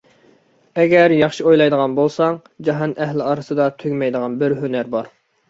[0.83, 2.39] ئەگەر ياخشى ئويلايدىغان بولساڭ،
[2.71, 5.15] جاھان ئەھلى ئارىسىدا تۈگىمەيدىغان بىر ھۈنەر بار.